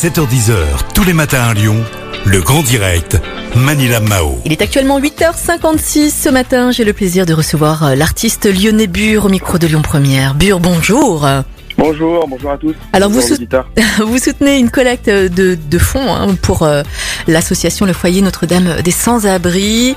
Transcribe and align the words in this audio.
7h10h, 0.00 0.54
tous 0.94 1.04
les 1.04 1.12
matins 1.12 1.42
à 1.42 1.52
Lyon, 1.52 1.76
le 2.24 2.40
grand 2.40 2.62
direct, 2.62 3.18
Manila 3.54 4.00
Mao. 4.00 4.38
Il 4.46 4.52
est 4.52 4.62
actuellement 4.62 4.98
8h56 4.98 6.10
ce 6.10 6.30
matin. 6.30 6.70
J'ai 6.70 6.84
le 6.84 6.94
plaisir 6.94 7.26
de 7.26 7.34
recevoir 7.34 7.84
euh, 7.84 7.94
l'artiste 7.94 8.46
lyonnais 8.46 8.86
Bure 8.86 9.26
au 9.26 9.28
micro 9.28 9.58
de 9.58 9.66
Lyon 9.66 9.82
Première. 9.82 10.34
Bure, 10.34 10.58
bonjour. 10.58 11.28
Bonjour, 11.76 12.26
bonjour 12.28 12.50
à 12.50 12.56
tous. 12.56 12.74
Alors 12.94 13.10
vous, 13.10 13.20
sou- 13.20 13.36
vous 14.06 14.16
soutenez 14.16 14.56
une 14.58 14.70
collecte 14.70 15.10
de, 15.10 15.58
de 15.70 15.78
fonds 15.78 16.14
hein, 16.14 16.34
pour 16.40 16.62
euh, 16.62 16.82
l'association 17.26 17.84
Le 17.84 17.92
Foyer 17.92 18.22
Notre-Dame 18.22 18.80
des 18.82 18.90
Sans-Abri. 18.92 19.96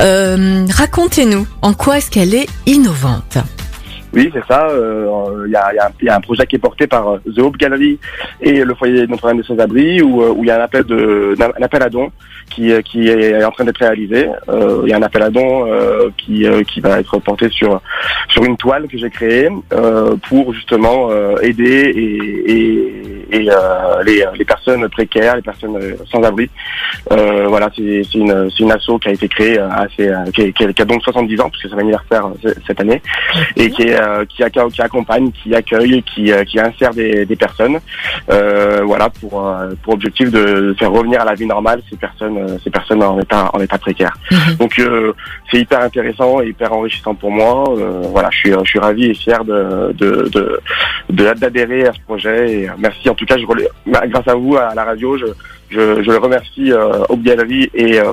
Euh, 0.00 0.66
Racontez-nous, 0.70 1.46
en 1.60 1.74
quoi 1.74 1.98
est-ce 1.98 2.10
qu'elle 2.10 2.34
est 2.34 2.48
innovante 2.64 3.36
Oui, 4.12 4.30
c'est 4.32 4.44
ça. 4.46 4.68
euh, 4.68 5.44
Il 5.46 5.52
y, 5.52 5.56
a, 5.56 5.72
y 5.74 5.78
a 5.78 5.90
y 6.02 6.08
a 6.08 6.16
un 6.16 6.20
projet 6.20 6.46
qui 6.46 6.56
est 6.56 6.58
porté 6.58 6.86
par 6.86 7.08
euh, 7.08 7.18
The 7.34 7.38
Hope 7.38 7.56
Gallery 7.56 7.98
et 8.40 8.62
le 8.64 8.74
foyer 8.74 9.06
Notre-Dame 9.06 9.38
des 9.38 9.42
Sans-Abri 9.44 10.02
où, 10.02 10.22
euh, 10.22 10.34
il 10.38 10.46
y 10.46 10.50
a 10.50 10.60
un 10.60 10.64
appel, 10.64 10.84
de, 10.84 11.34
un 11.40 11.62
appel 11.62 11.82
à 11.82 11.88
dons 11.88 12.10
qui, 12.50 12.70
euh, 12.72 12.82
qui 12.82 13.08
est 13.08 13.42
en 13.44 13.50
train 13.50 13.64
d'être 13.64 13.78
réalisé. 13.78 14.28
Euh, 14.48 14.82
il 14.84 14.90
y 14.90 14.92
a 14.92 14.98
un 14.98 15.02
appel 15.02 15.22
à 15.22 15.30
dons 15.30 15.66
euh, 15.66 16.10
qui, 16.18 16.46
euh, 16.46 16.62
qui 16.64 16.80
va 16.80 17.00
être 17.00 17.18
porté 17.20 17.48
sur, 17.48 17.80
sur 18.28 18.44
une 18.44 18.56
toile 18.56 18.86
que 18.88 18.98
j'ai 18.98 19.10
créée 19.10 19.48
euh, 19.72 20.16
pour 20.28 20.52
justement 20.52 21.08
euh, 21.10 21.36
aider 21.40 21.64
et, 21.94 22.52
et, 22.52 23.01
et, 23.32 23.48
euh, 23.50 24.02
les, 24.04 24.24
les 24.38 24.44
personnes 24.44 24.88
précaires, 24.88 25.36
les 25.36 25.42
personnes 25.42 25.76
euh, 25.76 25.96
sans 26.10 26.22
abri. 26.22 26.48
Euh, 27.12 27.46
voilà, 27.48 27.68
c'est 27.74 28.14
une, 28.14 28.50
c'est 28.50 28.62
une 28.62 28.72
asso 28.72 28.98
qui 29.00 29.08
a 29.08 29.12
été 29.12 29.28
créée 29.28 29.58
euh, 29.58 29.68
assez, 29.70 30.08
euh, 30.08 30.24
qui, 30.34 30.64
a- 30.64 30.72
qui 30.72 30.82
a 30.82 30.84
donc 30.84 31.02
70 31.02 31.40
ans 31.40 31.50
puisque 31.50 31.68
c'est 31.70 31.76
l'anniversaire 31.76 32.26
euh, 32.44 32.52
cette 32.66 32.80
année 32.80 33.00
et 33.56 33.70
qui, 33.70 33.82
est, 33.88 34.00
euh, 34.00 34.24
qui, 34.26 34.42
qui 34.72 34.82
accompagne, 34.82 35.30
qui 35.32 35.54
accueille, 35.54 36.02
qui, 36.02 36.30
euh, 36.32 36.44
qui 36.44 36.60
insère 36.60 36.92
des, 36.94 37.24
des 37.26 37.36
personnes. 37.36 37.78
Euh, 38.30 38.82
voilà 38.84 39.08
pour 39.10 39.46
euh, 39.48 39.70
pour 39.82 39.94
objectif 39.94 40.30
de 40.30 40.74
faire 40.78 40.90
revenir 40.92 41.20
à 41.22 41.24
la 41.24 41.34
vie 41.34 41.46
normale 41.46 41.80
ces 41.90 41.96
personnes 41.96 42.36
euh, 42.38 42.58
ces 42.62 42.70
personnes 42.70 43.02
en 43.02 43.18
état 43.20 43.50
en 43.52 43.60
état 43.60 43.78
précaire. 43.78 44.14
Mhm. 44.30 44.54
Donc 44.56 44.78
euh, 44.78 45.12
c'est 45.50 45.58
hyper 45.58 45.80
intéressant 45.80 46.40
et 46.40 46.48
hyper 46.48 46.72
enrichissant 46.72 47.14
pour 47.14 47.30
moi. 47.30 47.64
Euh, 47.78 48.02
voilà, 48.06 48.28
je 48.30 48.38
suis 48.38 48.50
je 48.52 48.68
suis 48.70 48.78
ravi 48.78 49.06
et 49.06 49.14
fier 49.14 49.44
de 49.44 49.92
de 49.92 50.28
de 50.32 50.60
de- 51.10 51.32
d'adhérer 51.34 51.86
à 51.86 51.92
ce 51.92 52.00
projet 52.00 52.52
et 52.52 52.68
euh, 52.68 52.72
merci 52.78 53.08
en 53.08 53.14
tout 53.14 53.21
cas 53.26 53.38
je 53.38 53.46
relais- 53.46 53.68
bah, 53.86 54.02
grâce 54.06 54.28
à 54.28 54.34
vous 54.34 54.56
à 54.56 54.74
la 54.74 54.84
radio 54.84 55.16
je 55.18 55.26
je, 55.70 56.02
je 56.02 56.10
le 56.10 56.18
remercie 56.18 56.72
euh, 56.72 57.02
Hope 57.08 57.22
Gallery 57.22 57.70
et 57.74 57.98
euh, 58.00 58.12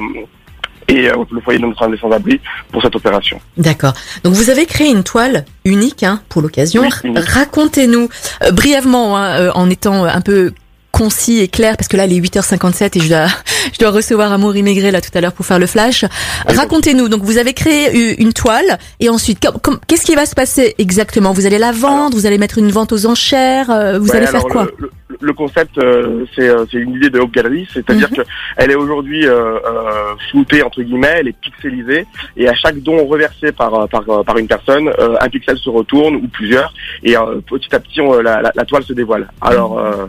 et 0.87 1.07
euh, 1.09 1.13
le 1.31 1.39
foyer 1.41 1.59
de 1.59 1.65
notre 1.67 1.85
sans-abri 1.99 2.39
pour 2.71 2.81
cette 2.81 2.95
opération. 2.95 3.39
D'accord. 3.57 3.93
Donc 4.23 4.33
vous 4.33 4.49
avez 4.49 4.65
créé 4.65 4.89
une 4.89 5.03
toile 5.03 5.45
unique 5.63 6.01
hein, 6.01 6.21
pour 6.29 6.41
l'occasion. 6.41 6.81
Oui. 7.03 7.13
Racontez-nous 7.15 8.09
euh, 8.43 8.51
brièvement, 8.51 9.15
hein, 9.17 9.51
en 9.53 9.69
étant 9.69 10.05
un 10.05 10.21
peu 10.21 10.51
concis 10.91 11.39
et 11.41 11.47
clair, 11.47 11.77
parce 11.77 11.87
que 11.87 11.95
là, 11.95 12.07
il 12.07 12.13
est 12.13 12.19
8h57 12.19 12.97
et 12.97 13.01
je 13.01 13.07
dois, 13.09 13.27
je 13.73 13.77
dois 13.77 13.91
recevoir 13.91 14.31
Amaury 14.33 14.63
Maigret 14.63 14.89
là 14.89 14.99
tout 15.01 15.11
à 15.13 15.21
l'heure 15.21 15.33
pour 15.33 15.45
faire 15.45 15.59
le 15.59 15.67
flash. 15.67 16.05
Racontez-nous, 16.47 17.07
donc 17.07 17.21
vous 17.21 17.37
avez 17.37 17.53
créé 17.53 18.15
une 18.19 18.33
toile 18.33 18.79
et 18.99 19.09
ensuite, 19.09 19.45
qu'est-ce 19.87 20.05
qui 20.05 20.15
va 20.15 20.25
se 20.25 20.33
passer 20.33 20.73
exactement? 20.79 21.31
Vous 21.33 21.45
allez 21.45 21.59
la 21.59 21.71
vendre, 21.71 22.17
vous 22.17 22.25
allez 22.25 22.39
mettre 22.39 22.57
une 22.57 22.71
vente 22.71 22.91
aux 22.93 23.05
enchères, 23.05 23.67
vous 23.99 24.07
Ouais, 24.09 24.15
allez 24.15 24.25
faire 24.27 24.43
quoi? 24.45 24.63
le, 24.63 24.73
le- 24.79 24.91
le 25.21 25.33
concept, 25.33 25.77
euh, 25.77 26.25
c'est 26.35 26.47
euh, 26.49 26.65
c'est 26.71 26.77
une 26.77 26.93
idée 26.95 27.09
de 27.09 27.19
Hope 27.19 27.31
Gallery, 27.31 27.67
c'est-à-dire 27.73 28.09
Mhm. 28.11 28.17
que 28.17 28.21
elle 28.57 28.71
est 28.71 28.75
aujourd'hui 28.75 29.25
euh, 29.27 29.55
euh, 29.57 30.15
floutée 30.31 30.63
entre 30.63 30.81
guillemets, 30.81 31.15
elle 31.19 31.27
est 31.29 31.39
pixelisée, 31.39 32.05
et 32.37 32.47
à 32.47 32.53
chaque 32.55 32.77
don 32.79 33.05
reversé 33.05 33.51
par 33.51 33.73
euh, 33.73 33.87
par, 33.87 34.03
par 34.23 34.37
une 34.37 34.47
personne, 34.47 34.89
euh, 34.99 35.15
un 35.19 35.29
pixel 35.29 35.57
se 35.57 35.69
retourne 35.69 36.15
ou 36.15 36.27
plusieurs, 36.27 36.73
et 37.03 37.17
euh, 37.17 37.41
petit 37.47 37.73
à 37.75 37.79
petit, 37.79 37.99
on- 38.01 38.19
la, 38.21 38.41
la, 38.41 38.51
la 38.55 38.65
toile 38.65 38.83
se 38.83 38.93
dévoile. 38.93 39.27
Alors 39.41 39.77
euh, 39.79 40.05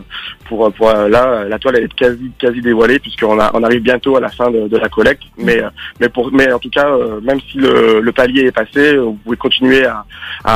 pour 0.47 0.71
pour 0.73 0.91
là, 0.91 1.43
la 1.47 1.59
toile 1.59 1.75
elle 1.77 1.83
est 1.85 1.93
quasi 1.93 2.31
quasi 2.39 2.61
dévoilée 2.61 2.99
puisqu'on 2.99 3.39
a 3.39 3.51
on 3.53 3.63
arrive 3.63 3.81
bientôt 3.81 4.15
à 4.15 4.19
la 4.21 4.29
fin 4.29 4.49
de, 4.51 4.67
de 4.67 4.77
la 4.77 4.89
collecte, 4.89 5.23
mais 5.37 5.61
euh, 5.61 5.69
mais 5.99 6.09
pour 6.09 6.31
mais 6.31 6.51
en 6.51 6.59
tout 6.59 6.69
cas, 6.69 6.87
euh, 6.89 7.19
même 7.21 7.39
si 7.51 7.57
le, 7.57 7.99
le 8.01 8.11
palier 8.11 8.43
est 8.45 8.51
passé, 8.51 8.97
vous 8.97 9.13
pouvez 9.23 9.37
continuer 9.37 9.85
à 9.85 10.05
à, 10.43 10.55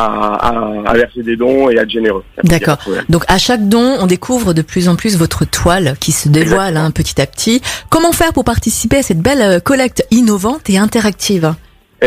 à, 0.50 0.90
à 0.91 0.94
verser 0.94 1.24
des 1.24 1.35
dons 1.35 1.69
et 1.69 1.78
à 1.80 1.84
être 1.84 1.90
généreux. 1.90 2.24
D'accord. 2.44 2.78
Donc 3.09 3.24
à 3.28 3.38
chaque 3.38 3.68
don, 3.68 3.97
on 4.00 4.07
découvre 4.07 4.44
de 4.53 4.61
plus 4.61 4.89
en 4.89 4.95
plus 4.95 5.17
votre 5.17 5.45
toile 5.45 5.95
qui 6.00 6.11
se 6.11 6.29
dévoile 6.29 6.78
hein, 6.78 6.91
petit 6.91 7.22
à 7.22 7.25
petit. 7.25 7.61
Comment 7.89 8.11
faire 8.11 8.33
pour 8.33 8.44
participer 8.44 8.97
à 8.97 9.03
cette 9.03 9.19
belle 9.19 9.41
euh, 9.41 9.59
collecte 9.59 10.06
innovante 10.11 10.69
et 10.69 10.78
interactive? 10.78 11.56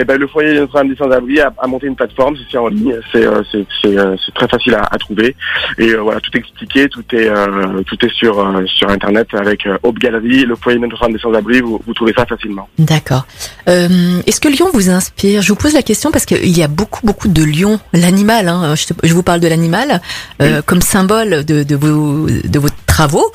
Eh 0.01 0.05
ben, 0.05 0.17
le 0.17 0.29
foyer 0.29 0.55
de 0.55 0.61
Notre-Dame 0.61 0.91
des 0.91 0.97
Sans-Abri 0.97 1.41
a, 1.41 1.53
a 1.59 1.67
monté 1.67 1.89
une 1.89 1.97
plateforme, 1.97 2.37
c'est 2.49 2.57
en 2.57 2.69
ligne, 2.69 2.95
c'est 3.11 3.27
euh, 3.27 3.43
euh, 3.87 4.17
c'est 4.25 4.33
très 4.33 4.47
facile 4.47 4.77
à, 4.77 4.83
à 4.83 4.97
trouver 4.97 5.35
et 5.77 5.89
euh, 5.89 6.01
voilà 6.01 6.21
tout 6.21 6.31
est 6.35 6.39
expliqué, 6.39 6.89
tout 6.89 7.03
est 7.13 7.29
euh, 7.29 7.83
tout 7.83 7.97
est 8.07 8.13
sur 8.13 8.39
euh, 8.39 8.65
sur 8.67 8.89
internet 8.91 9.27
avec 9.33 9.67
Hope 9.83 9.99
Gallery, 9.99 10.45
le 10.45 10.55
foyer 10.55 10.79
de 10.79 10.87
Notre-Dame 10.87 11.15
des 11.15 11.19
Sans-Abri, 11.19 11.61
vous, 11.63 11.81
vous 11.85 11.95
trouvez 11.95 12.13
ça 12.17 12.25
facilement. 12.27 12.69
D'accord. 12.79 13.27
Est-ce 13.67 14.41
que 14.41 14.49
Lyon 14.49 14.69
vous 14.73 14.89
inspire? 14.89 15.43
Je 15.43 15.49
vous 15.49 15.59
pose 15.59 15.75
la 15.75 15.83
question 15.83 16.13
parce 16.13 16.27
qu'il 16.27 16.57
y 16.57 16.63
a 16.63 16.69
beaucoup, 16.69 17.05
beaucoup 17.05 17.27
de 17.27 17.43
lions, 17.43 17.81
l'animal. 17.93 18.47
Hein, 18.47 18.75
je, 18.77 19.13
vous 19.13 19.23
parle 19.25 19.41
de 19.41 19.49
l'animal 19.49 20.01
comme 20.67 20.81
symbole 20.81 21.45
de, 21.45 21.65
de 21.65 21.75
vos 21.75 22.27
de 22.27 22.59
vos 22.59 22.69
travaux. 22.87 23.33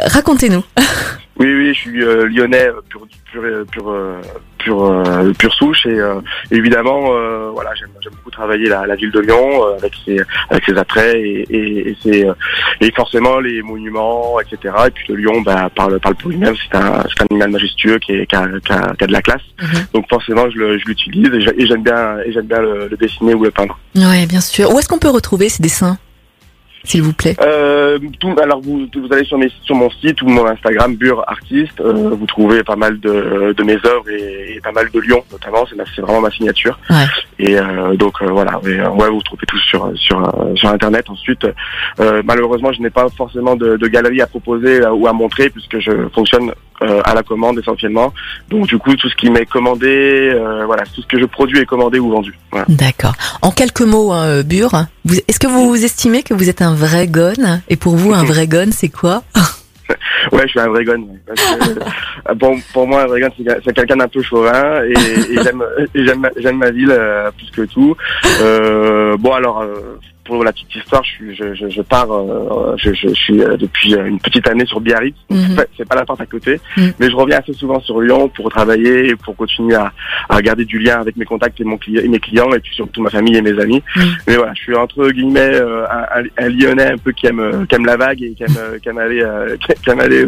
Racontez-nous. 0.00 0.64
Oui 1.38 1.46
oui, 1.54 1.68
je 1.74 1.78
suis 1.78 2.02
euh, 2.02 2.26
lyonnais 2.28 2.68
euh, 2.68 2.80
pur 2.88 3.06
pur 3.30 3.42
euh, 3.44 3.64
pur 3.70 3.84
pur, 4.58 5.32
pure 5.38 5.54
souche 5.54 5.86
et 5.86 5.90
euh, 6.00 6.20
évidemment 6.50 7.12
euh, 7.12 7.50
voilà 7.52 7.70
j'aime 7.74 7.90
beaucoup 8.16 8.30
travailler 8.30 8.68
la, 8.68 8.86
la 8.86 8.96
ville 8.96 9.12
de 9.12 9.20
Lyon 9.20 9.62
avec 9.78 9.92
ses 10.04 10.18
avec 10.50 10.64
ses 10.64 10.76
attraits 10.76 11.14
et 11.14 11.46
et, 11.48 11.90
et 11.90 11.96
ses 12.02 12.26
et 12.80 12.90
forcément 12.92 13.38
les 13.38 13.62
monuments 13.62 14.40
etc 14.40 14.74
et 14.86 14.90
puis 14.90 15.04
le 15.10 15.16
lion 15.16 15.40
bah 15.42 15.70
parle 15.74 16.00
parle 16.00 16.16
pour 16.16 16.30
lui-même 16.30 16.54
c'est 16.56 16.76
un 16.76 17.02
c'est 17.08 17.22
un 17.22 17.26
animal 17.30 17.50
majestueux 17.50 17.98
qui 17.98 18.12
est 18.12 18.26
qui 18.26 18.34
a, 18.34 18.46
qui 18.64 18.72
a, 18.72 18.94
qui 18.96 19.04
a 19.04 19.06
de 19.06 19.12
la 19.12 19.22
classe 19.22 19.42
Mhm. 19.60 19.86
donc 19.92 20.08
forcément 20.08 20.48
je 20.50 20.56
le- 20.58 20.78
je 20.78 20.84
l'utilise 20.86 21.30
et 21.34 21.40
j'ai- 21.40 21.62
et 21.62 21.66
j'aime 21.66 21.82
bien 21.82 22.18
et 22.24 22.30
j'aime 22.32 22.46
bien 22.46 22.60
le, 22.60 22.86
le 22.88 22.96
dessiner 22.96 23.34
ou 23.34 23.42
le 23.44 23.50
peindre 23.50 23.76
Oui, 23.96 24.26
bien 24.26 24.40
sûr. 24.40 24.72
Où 24.72 24.78
est-ce 24.78 24.88
qu'on 24.88 24.98
peut 25.00 25.08
retrouver 25.10 25.48
ces 25.48 25.62
dessins, 25.62 25.98
s'il 26.84 27.02
vous 27.02 27.12
plaît 27.12 27.36
Euh, 27.42 27.98
tout, 28.20 28.34
alors 28.42 28.60
vous, 28.60 28.86
vous 28.94 29.12
allez 29.12 29.24
sur, 29.24 29.38
mes, 29.38 29.50
sur 29.62 29.74
mon 29.74 29.90
site 29.90 30.22
ou 30.22 30.26
mon 30.28 30.46
Instagram 30.46 30.96
Bure 30.96 31.24
Artiste, 31.26 31.80
euh, 31.80 32.10
vous 32.10 32.26
trouvez 32.26 32.62
pas 32.62 32.76
mal 32.76 32.98
de, 33.00 33.54
de 33.56 33.62
mes 33.64 33.74
œuvres 33.84 34.08
et, 34.10 34.56
et 34.56 34.60
pas 34.60 34.72
mal 34.72 34.88
de 34.90 35.00
lions 35.00 35.22
notamment, 35.30 35.64
c'est 35.94 36.00
vraiment 36.02 36.20
ma 36.20 36.30
signature. 36.30 36.78
Ouais. 36.90 37.04
Et 37.38 37.58
euh, 37.58 37.94
donc 37.96 38.14
euh, 38.22 38.26
voilà, 38.30 38.60
et, 38.64 38.80
euh, 38.80 38.88
ouais, 38.90 39.08
vous 39.08 39.22
trouvez 39.22 39.46
tout 39.46 39.58
sur 39.58 39.90
sur 39.96 40.18
euh, 40.18 40.54
sur 40.54 40.68
internet. 40.70 41.08
Ensuite, 41.08 41.46
euh, 42.00 42.22
malheureusement, 42.24 42.72
je 42.72 42.80
n'ai 42.80 42.90
pas 42.90 43.06
forcément 43.16 43.56
de, 43.56 43.76
de 43.76 43.86
galerie 43.88 44.20
à 44.22 44.26
proposer 44.26 44.84
ou 44.86 45.06
à 45.06 45.12
montrer 45.12 45.50
puisque 45.50 45.78
je 45.78 46.08
fonctionne 46.14 46.52
euh, 46.82 47.00
à 47.04 47.14
la 47.14 47.22
commande 47.22 47.58
essentiellement. 47.58 48.12
Donc 48.50 48.66
du 48.66 48.78
coup, 48.78 48.94
tout 48.96 49.08
ce 49.08 49.14
qui 49.16 49.30
m'est 49.30 49.46
commandé, 49.46 50.30
euh, 50.34 50.64
voilà, 50.66 50.84
tout 50.84 51.02
ce 51.02 51.06
que 51.06 51.18
je 51.20 51.24
produis 51.26 51.58
est 51.58 51.66
commandé 51.66 51.98
ou 51.98 52.10
vendu. 52.10 52.32
Voilà. 52.50 52.66
D'accord. 52.68 53.14
En 53.42 53.50
quelques 53.50 53.80
mots, 53.82 54.12
hein, 54.12 54.42
Bure, 54.42 54.84
vous- 55.04 55.18
est-ce 55.26 55.38
que 55.40 55.46
vous 55.48 55.84
estimez 55.84 56.22
que 56.22 56.34
vous 56.34 56.48
êtes 56.48 56.62
un 56.62 56.74
vrai 56.74 57.06
gone 57.06 57.62
Et 57.68 57.76
pour 57.76 57.96
vous, 57.96 58.12
un 58.14 58.24
vrai 58.24 58.46
gone, 58.46 58.72
c'est 58.72 58.88
quoi 58.90 59.22
Ouais, 60.32 60.42
je 60.44 60.48
suis 60.48 60.60
un 60.60 60.68
vrai 60.68 60.84
gun. 60.84 61.00
euh, 61.30 62.34
pour, 62.38 62.54
pour 62.74 62.86
moi, 62.86 63.02
un 63.02 63.06
vrai 63.06 63.20
gun, 63.20 63.28
c'est 63.38 63.44
quel- 63.44 63.60
c'est 63.64 63.72
quelqu'un 63.74 63.96
d'un 63.96 64.08
peu 64.08 64.20
chauvin 64.22 64.82
et, 64.84 64.92
et 64.92 65.38
j'aime 66.04 66.18
ma- 66.18 66.28
j'aime 66.36 66.58
ma 66.58 66.70
ville 66.70 66.90
euh, 66.92 67.30
plus 67.30 67.50
que 67.50 67.62
tout. 67.72 67.96
Euh, 68.42 69.16
bon, 69.18 69.32
alors 69.32 69.60
euh, 69.62 69.98
pour 70.36 70.44
la 70.44 70.52
petite 70.52 70.74
histoire, 70.76 71.02
je 71.04 71.10
suis 71.10 71.34
je, 71.34 71.54
je, 71.54 71.68
je 71.68 71.82
pars, 71.82 72.10
euh, 72.12 72.74
je, 72.76 72.92
suis 73.14 73.40
euh, 73.42 73.56
depuis 73.56 73.94
euh, 73.94 74.04
une 74.06 74.18
petite 74.20 74.46
année 74.46 74.66
sur 74.66 74.80
Biarritz. 74.80 75.16
donc 75.30 75.38
Mhm. 75.38 75.46
c'est 75.48 75.56
pas- 75.56 75.64
C'est 75.78 75.88
pas 75.88 75.96
la 75.96 76.04
porte 76.04 76.20
à 76.20 76.26
côté, 76.26 76.60
Mhm. 76.76 76.92
mais 76.98 77.08
je 77.10 77.16
reviens 77.16 77.38
assez 77.38 77.52
souvent 77.52 77.80
sur 77.80 78.00
Lyon 78.00 78.28
pour 78.28 78.50
travailler 78.50 79.08
et 79.10 79.16
pour 79.16 79.34
continuer 79.36 79.74
à, 79.76 79.92
à 80.28 80.40
garder 80.42 80.64
du 80.64 80.78
lien 80.78 81.00
avec 81.00 81.16
mes 81.16 81.24
contacts 81.24 81.60
et, 81.60 81.64
mon 81.64 81.76
cli- 81.76 82.00
et 82.04 82.08
mes 82.08 82.18
clients 82.18 82.52
et 82.52 82.58
puis 82.60 82.74
surtout 82.74 83.00
ma 83.00 83.10
famille 83.10 83.36
et 83.36 83.42
mes 83.42 83.58
amis. 83.60 83.82
Mhm. 83.96 84.02
Mais 84.26 84.36
voilà, 84.36 84.52
je 84.54 84.60
suis 84.62 84.74
entre 84.74 85.08
guillemets 85.10 85.56
un, 85.56 86.20
un- 86.20 86.44
un 86.44 86.48
Lyonnais 86.48 86.92
un 86.92 86.98
peu 86.98 87.12
qui 87.12 87.26
aime 87.26 87.66
qui 87.68 87.74
aime 87.76 87.86
la 87.86 87.96
vague 87.96 88.22
et 88.22 88.32
qui 88.36 88.42
aime 88.42 88.78
qui 88.82 88.88
aime 88.88 88.98
aller 88.98 89.24
qui 89.84 89.90
aime 89.90 90.00
aller 90.00 90.24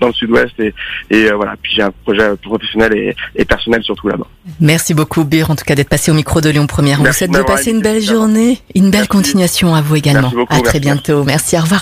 dans 0.00 0.08
le 0.08 0.12
Sud-Ouest 0.12 0.54
et 0.58 0.74
et 1.10 1.30
voilà. 1.30 1.54
Puis 1.62 1.72
j'ai 1.76 1.82
un 1.82 1.92
projet 2.04 2.28
professionnel 2.42 2.92
et, 2.96 3.14
et 3.36 3.44
personnel 3.44 3.82
surtout 3.82 4.08
là-bas. 4.08 4.26
Merci 4.60 4.94
beaucoup, 4.94 5.24
Bure, 5.24 5.50
en 5.50 5.56
tout 5.56 5.64
cas, 5.64 5.74
d'être 5.74 5.88
passé 5.88 6.10
au 6.10 6.14
micro 6.14 6.40
de 6.40 6.48
Lyon 6.50 6.66
Première. 6.66 7.00
On 7.00 7.04
vous 7.04 7.12
souhaite 7.12 7.30
de 7.32 7.42
passer 7.42 7.70
une 7.72 7.82
belle 7.82 8.00
journée, 8.00 8.58
une 8.74 8.90
belle 8.90 9.00
Merci. 9.00 9.08
Continuation 9.36 9.74
à 9.74 9.82
vous 9.82 9.96
également. 9.96 10.22
Merci 10.22 10.36
beaucoup, 10.36 10.54
à 10.54 10.60
très 10.60 10.64
merci. 10.64 10.80
bientôt. 10.80 11.24
Merci, 11.24 11.58
au 11.58 11.60
revoir. 11.60 11.74